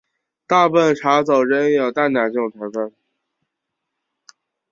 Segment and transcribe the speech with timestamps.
[0.47, 2.91] 大部份茶走仍有淡奶这种成份。